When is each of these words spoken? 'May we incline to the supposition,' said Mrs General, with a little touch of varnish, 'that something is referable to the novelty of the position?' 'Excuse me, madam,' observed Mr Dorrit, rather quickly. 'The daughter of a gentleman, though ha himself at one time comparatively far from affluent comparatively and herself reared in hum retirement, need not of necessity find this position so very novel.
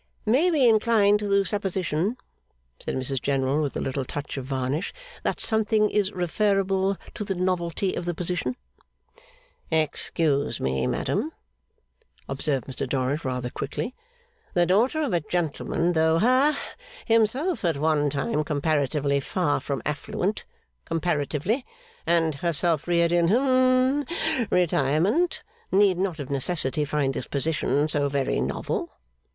'May 0.25 0.49
we 0.49 0.67
incline 0.67 1.19
to 1.19 1.27
the 1.27 1.45
supposition,' 1.45 2.17
said 2.79 2.95
Mrs 2.95 3.21
General, 3.21 3.61
with 3.61 3.77
a 3.77 3.79
little 3.79 4.03
touch 4.03 4.35
of 4.35 4.45
varnish, 4.45 4.95
'that 5.21 5.39
something 5.39 5.91
is 5.91 6.11
referable 6.11 6.97
to 7.13 7.23
the 7.23 7.35
novelty 7.35 7.93
of 7.93 8.05
the 8.05 8.15
position?' 8.15 8.55
'Excuse 9.69 10.59
me, 10.59 10.87
madam,' 10.87 11.31
observed 12.27 12.65
Mr 12.65 12.89
Dorrit, 12.89 13.23
rather 13.23 13.51
quickly. 13.51 13.93
'The 14.55 14.65
daughter 14.65 15.03
of 15.03 15.13
a 15.13 15.19
gentleman, 15.19 15.93
though 15.93 16.17
ha 16.17 16.59
himself 17.05 17.63
at 17.63 17.77
one 17.77 18.09
time 18.09 18.43
comparatively 18.43 19.19
far 19.19 19.59
from 19.59 19.83
affluent 19.85 20.45
comparatively 20.83 21.63
and 22.07 22.33
herself 22.33 22.87
reared 22.87 23.11
in 23.11 23.27
hum 23.27 24.05
retirement, 24.49 25.43
need 25.71 25.99
not 25.99 26.17
of 26.19 26.31
necessity 26.31 26.85
find 26.85 27.13
this 27.13 27.27
position 27.27 27.87
so 27.87 28.09
very 28.09 28.41
novel. 28.41 28.89